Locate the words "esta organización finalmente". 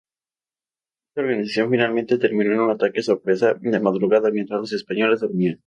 1.09-2.17